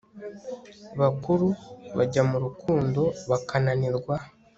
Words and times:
bakuru 0.99 1.47
bajya 1.97 2.21
murukundo 2.29 3.01
bakananirwa 3.29 4.15